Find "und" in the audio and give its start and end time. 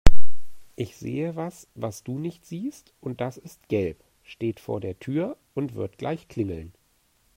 3.01-3.21, 5.53-5.75